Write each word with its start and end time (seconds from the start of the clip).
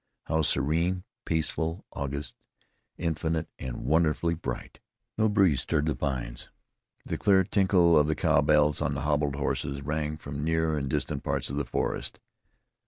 How 0.23 0.41
serene, 0.41 1.03
peaceful, 1.25 1.85
august, 1.93 2.35
infinite 2.97 3.47
and 3.59 3.85
wonderfully 3.85 4.33
bright! 4.33 4.79
No 5.15 5.29
breeze 5.29 5.61
stirred 5.61 5.85
the 5.85 5.93
pines. 5.95 6.49
The 7.05 7.19
clear 7.19 7.43
tinkle 7.43 7.95
of 7.99 8.07
the 8.07 8.15
cowbells 8.15 8.81
on 8.81 8.95
the 8.95 9.01
hobbled 9.01 9.35
horses 9.35 9.83
rang 9.83 10.17
from 10.17 10.43
near 10.43 10.75
and 10.75 10.89
distant 10.89 11.21
parts 11.23 11.51
of 11.51 11.57
the 11.57 11.65
forest. 11.65 12.19